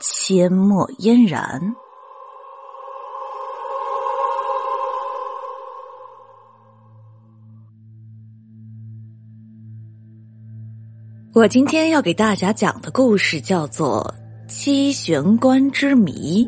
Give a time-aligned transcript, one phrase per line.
[0.00, 1.74] 阡陌嫣然。
[11.34, 14.14] 我今天要给大家讲的故事叫做
[14.52, 16.46] 《七玄关之谜》。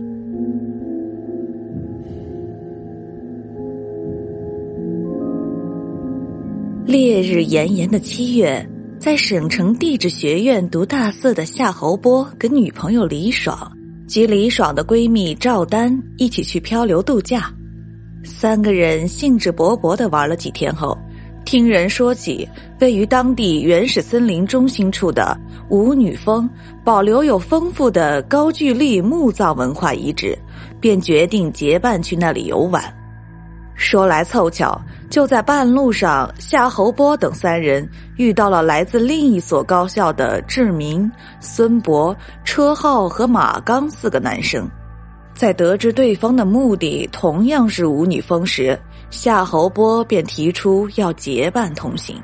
[6.87, 8.65] 烈日炎炎的七月，
[9.01, 13.73] 在省城地质学院读大四的夏侯波跟女朋友李爽
[14.07, 17.51] 及李爽的闺蜜赵丹一起去漂流度假。
[18.23, 20.99] 三个人兴致勃勃的玩了几天后，
[21.47, 22.47] 听人说起
[22.79, 25.35] 位于当地原始森林中心处的
[25.71, 26.47] 五女峰
[26.85, 30.39] 保留有丰富的高句丽墓葬文化遗址，
[30.79, 32.85] 便决定结伴去那里游玩。
[33.81, 34.79] 说来凑巧。
[35.09, 42.15] 就在半路上，夏侯波等三人遇到了来自另一所高校的志明、孙博、
[42.45, 44.71] 车浩和马刚四个男生。
[45.35, 48.79] 在得知对方的目的同样是舞女峰时，
[49.11, 52.23] 夏侯波便提出要结伴同行。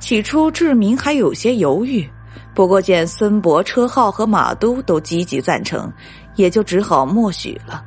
[0.00, 2.06] 起初，志明还有些犹豫，
[2.52, 5.90] 不过见孙博、车浩和马都都积极赞成，
[6.34, 7.82] 也就只好默许了。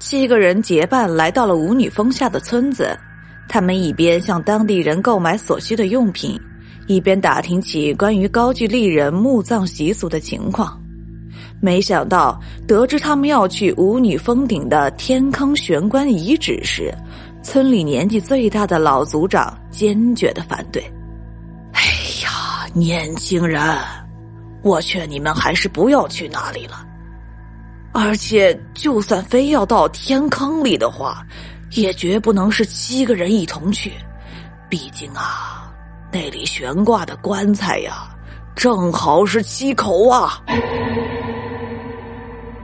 [0.00, 2.98] 七个人结伴来到了舞女峰下的村子，
[3.46, 6.40] 他们一边向当地人购买所需的用品，
[6.86, 10.82] 一边打听起关于高句丽人墓葬习俗的情况。
[11.60, 16.90] 没想到，得知他们要去舞女峰顶的天坑玄关遗址时，
[17.42, 20.82] 村里年纪最大的老族长坚决的反对。
[21.72, 21.82] 哎
[22.24, 23.62] 呀，年轻人，
[24.62, 26.86] 我劝你们还是不要去那里了。
[27.92, 31.22] 而且，就算非要到天坑里的话，
[31.72, 33.92] 也绝不能是七个人一同去。
[34.68, 35.72] 毕竟啊，
[36.12, 38.08] 那里悬挂的棺材呀，
[38.54, 40.40] 正好是七口啊。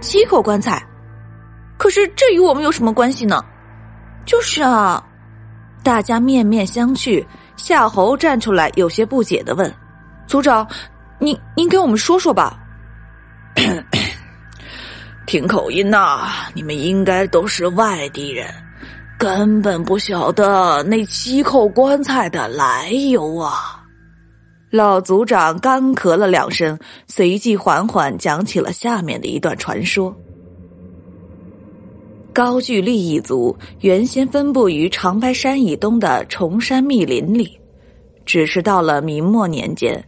[0.01, 0.81] 七口棺材，
[1.77, 3.45] 可是这与我们有什么关系呢？
[4.25, 5.05] 就是啊，
[5.83, 7.25] 大家面面相觑。
[7.57, 9.75] 夏侯站出来，有些不解的问
[10.29, 10.65] ：“族长，
[11.19, 12.61] 您您给我们说说吧。”
[15.27, 18.47] 听口音呐，你们应该都是外地人，
[19.19, 23.83] 根本不晓得那七口棺材的来由啊！
[24.71, 26.79] 老族长干咳了两声，
[27.09, 30.15] 随即缓缓讲起了下面的一段传说：
[32.33, 37.59] 高句丽一族原先分布于长白山以东的崇山密林里，
[38.25, 40.01] 只是到了明末年间，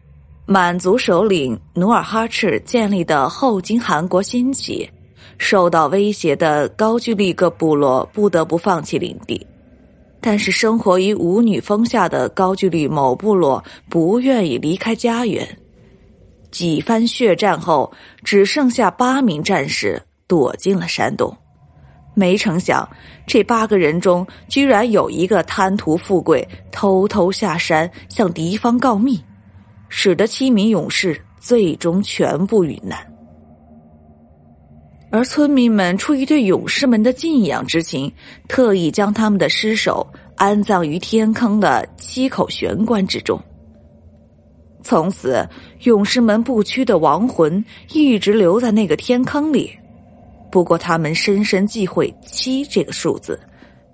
[0.46, 4.88] 满族首领努尔哈赤建立的后金汗国兴起。
[5.36, 9.46] 受到威胁的高句丽各部落不得不放弃领地，
[10.20, 15.46] 但是生活于舞女峰下的高句丽某部落不愿意离开家园。
[16.50, 17.92] 几番血战后，
[18.24, 21.36] 只剩下八名战士躲进了山洞。
[22.14, 22.88] 没成想，
[23.26, 29.22] 这八个人中居然有一个贪图富贵，偷偷下山向敌方告密，
[29.88, 32.98] 使得七名勇士最终全部遇难。
[35.10, 38.12] 而村民们出于对勇士们的敬仰之情，
[38.46, 43.40] 特意将他们的尸首安葬于天坑的七口玄关之中。
[44.82, 45.46] 从此，
[45.82, 49.70] 勇士们不屈的亡魂一直留在那个天坑里。
[50.50, 53.38] 不过，他们深深忌讳七这个数字，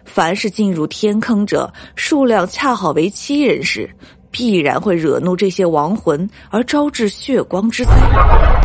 [0.05, 3.89] 凡是进入天坑者数量恰好为七人时，
[4.31, 8.64] 必然会惹怒这些亡魂，而招致血光之灾。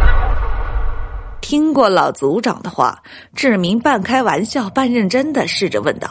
[1.50, 3.02] 听过老族长的话，
[3.34, 6.08] 志明半开玩笑半认真的试着问道：“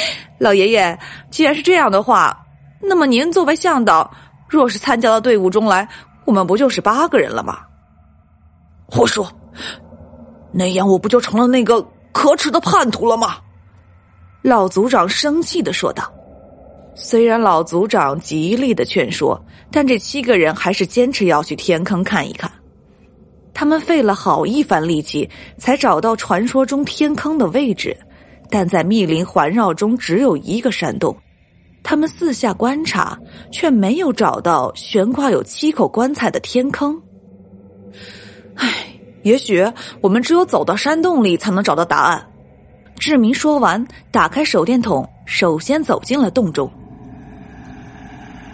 [0.38, 0.98] 老爷爷，
[1.30, 2.38] 既然是这样的话，
[2.78, 4.12] 那么您作为向导，
[4.46, 5.88] 若是参加到队伍中来，
[6.26, 7.60] 我们不就是八个人了吗？”
[8.84, 9.26] 胡说！
[10.52, 11.80] 那样我不就成了那个
[12.12, 13.38] 可耻的叛徒了吗？
[14.42, 16.04] 老族长生气的说道。
[16.94, 19.42] 虽然老族长极力的劝说，
[19.72, 22.50] 但这七个人还是坚持要去天坑看一看。
[23.52, 27.96] 他们费了好一番力气，才找到传说中天坑的位置，
[28.48, 31.16] 但在密林环绕中只有一个山洞。
[31.82, 33.18] 他们四下观察，
[33.50, 37.00] 却没有找到悬挂有七口棺材的天坑。
[38.54, 38.86] 唉，
[39.22, 39.66] 也许
[40.00, 42.24] 我们只有走到山洞里才能找到答案。
[42.98, 46.70] 志明说完，打开手电筒，首先走进了洞中。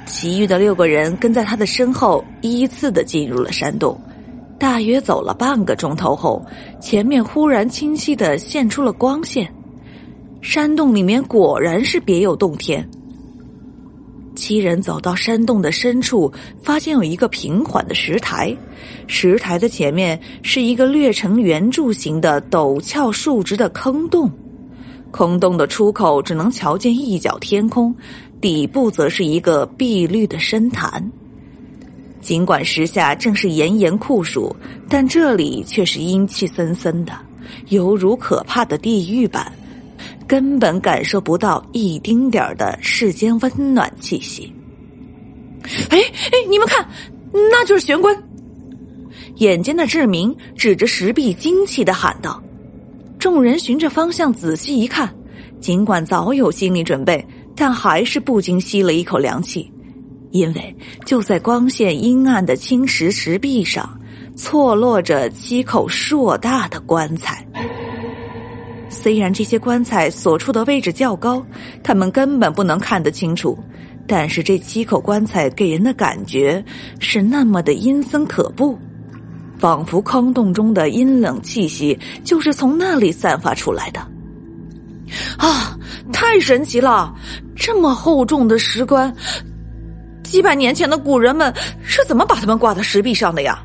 [0.07, 4.01] 其余的六个人跟在他的身后，依次的进入了山洞。
[4.59, 6.45] 大约走了半个钟头后，
[6.81, 9.53] 前面忽然清晰的现出了光线。
[10.41, 12.89] 山洞里面果然是别有洞天。
[14.35, 16.31] 七人走到山洞的深处，
[16.63, 18.55] 发现有一个平缓的石台，
[19.07, 24.31] 石台的前面是一个略呈圆柱形的陡峭竖直的坑洞，
[25.11, 27.95] 坑洞的出口只能瞧见一角天空，
[28.41, 31.11] 底部则是一个碧绿的深潭。
[32.27, 34.53] 尽管时下正是炎炎酷暑，
[34.89, 37.13] 但这里却是阴气森森的，
[37.69, 39.47] 犹如可怕的地狱般。
[40.27, 44.53] 根本感受不到一丁点儿的世间温暖气息。
[45.89, 46.85] 哎哎，你们看，
[47.31, 48.21] 那就是玄关！
[49.37, 52.43] 眼尖的志明指着石壁，惊奇的喊道。
[53.21, 55.15] 众人循着方向仔细一看，
[55.61, 57.25] 尽管早有心理准备，
[57.55, 59.71] 但还是不禁吸了一口凉气，
[60.37, 63.99] 因为就在光线阴暗的青石石壁上，
[64.37, 67.47] 错落着七口硕大的棺材。
[68.89, 71.45] 虽然这些棺材所处的位置较高，
[71.83, 73.59] 他们根本不能看得清楚，
[74.07, 76.65] 但是这七口棺材给人的感觉
[76.99, 78.79] 是那么的阴森可怖，
[79.59, 84.01] 仿佛坑洞中的阴冷气息就是从那里散发出来的。
[85.39, 85.79] 啊，
[86.13, 87.15] 太神奇了！
[87.55, 89.15] 这么厚重的石棺，
[90.27, 91.53] 几百年前的古人们
[91.83, 93.59] 是怎么把它们挂在石壁上的呀？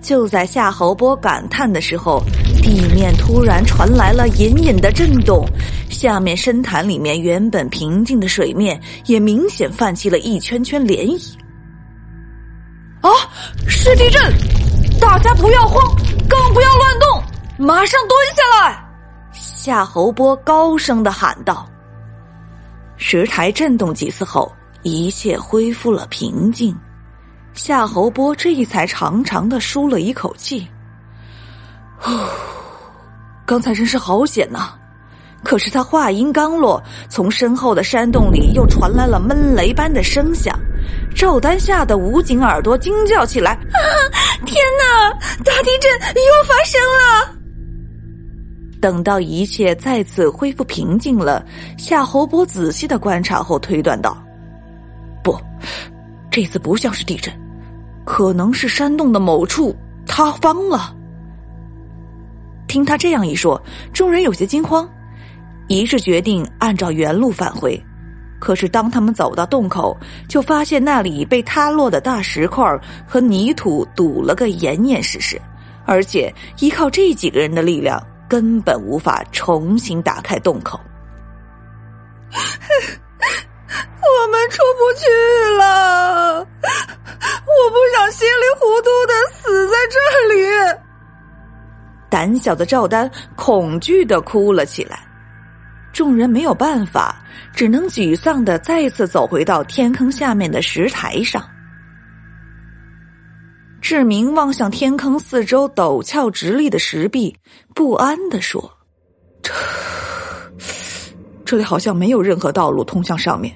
[0.00, 2.22] 就在夏侯波感叹的时候，
[2.60, 5.44] 地面突然传来了隐隐的震动，
[5.88, 11.34] 下面深潭里面原本平静的水面也明显泛起了一圈圈涟漪。
[13.00, 13.10] 啊，
[13.66, 14.20] 是地震！
[15.00, 15.96] 大家不要慌，
[16.28, 17.22] 更不要乱动，
[17.66, 18.84] 马上蹲下来！
[19.32, 21.66] 夏侯波高声的喊道。
[22.96, 26.76] 石台震动几次后，一切恢复了平静。
[27.54, 30.66] 夏侯波这才长长的舒了一口气。
[31.98, 32.10] 呼，
[33.44, 34.74] 刚才真是好险呐！
[35.44, 40.58] 可是他话音刚落，从身后的山洞里又传来了闷雷般的声响。
[41.14, 43.78] 赵丹吓得捂紧耳朵，惊叫起来：“啊！
[44.46, 45.10] 天哪！
[45.44, 47.38] 大地震又发生了！”
[48.80, 51.44] 等到一切再次恢复平静了，
[51.76, 54.16] 夏侯波仔细的观察后推断道
[55.22, 55.38] ：“不，
[56.30, 57.32] 这次不像是地震。”
[58.04, 59.74] 可能是山洞的某处
[60.06, 60.92] 塌方了。
[62.66, 64.88] 听他这样一说，众人有些惊慌，
[65.68, 67.80] 一致决定按照原路返回。
[68.40, 69.96] 可是当他们走到洞口，
[70.28, 72.76] 就发现那里被塌落的大石块
[73.06, 75.40] 和泥土堵了个严严实实，
[75.86, 80.80] 而且依靠这几个人的力量，根本无法重新打开洞口。
[92.22, 95.00] 胆小的赵丹恐惧的哭了起来，
[95.92, 97.20] 众人没有办法，
[97.52, 101.44] 只能沮丧的再次走回到天坑下面的石台上。
[103.80, 107.36] 志明望向天坑四周陡峭直立的石壁，
[107.74, 108.72] 不安的说
[109.42, 109.52] ：“这，
[111.44, 113.52] 这里好像没有任何道路通向上面。”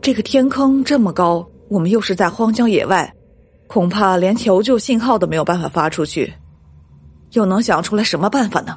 [0.00, 3.12] 这个天坑这么高，我们又是在荒郊野外，
[3.66, 6.32] 恐怕连求救信号都没有办法发出去，
[7.32, 8.76] 又能想出来什么办法呢？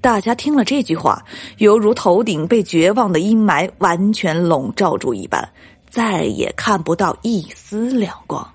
[0.00, 1.22] 大家听了这句话，
[1.58, 5.46] 犹如头顶被绝望的阴霾完全笼罩住一般，
[5.90, 8.46] 再也看不到一丝亮光。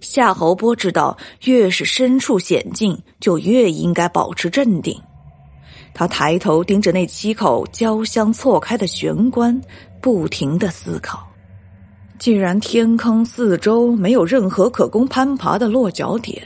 [0.00, 4.96] 夏侯波知道，越是身处险境，就越应该保持镇定。
[5.92, 9.60] 他抬头盯着那七口交相错开的玄关，
[10.00, 11.27] 不停的思考。
[12.18, 16.42] 既然天坑四周没有任何可供攀爬的落脚点，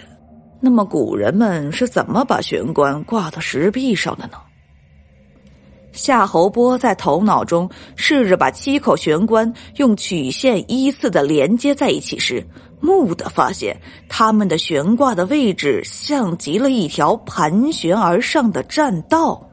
[0.60, 4.34] 那么古人们是怎么把玄关挂到石壁上的呢？
[5.92, 12.46] 夏侯波在头脑中试着把七口玄关用曲线依次的连接在一起时，
[12.80, 19.48] 蓦地发现他们的悬挂的位置像极了一条盘旋而上的栈道。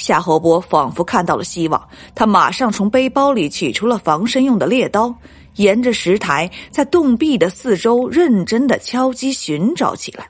[0.00, 5.14] 夏侯波仿佛看到了希望，他马上从背包里取出了防身用的猎刀，
[5.56, 10.26] 沿着石台在洞壁的四周认真的敲击寻找起来。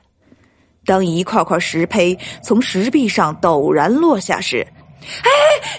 [0.85, 4.67] 当一块块石胚从石壁上陡然落下时，
[5.23, 5.29] 哎，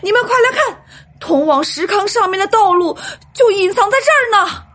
[0.03, 0.85] 你们快来看，
[1.21, 2.97] 通往石坑上面的道路
[3.35, 4.72] 就隐藏在这儿呢！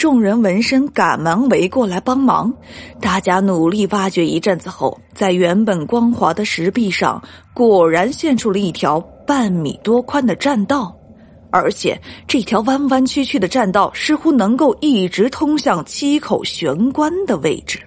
[0.00, 2.50] 众人闻声赶忙围过来帮忙。
[3.02, 10.96] 大家努力挖掘一阵子后，在原本光滑的石壁上，果然现出了一条半米多宽的栈道。
[11.50, 17.78] 而且，这条弯弯曲曲的栈道似乎能够一直通向七口玄关的位置。